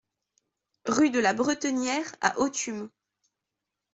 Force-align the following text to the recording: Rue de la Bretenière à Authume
Rue 0.87 1.11
de 1.11 1.19
la 1.19 1.35
Bretenière 1.35 2.15
à 2.21 2.39
Authume 2.39 2.89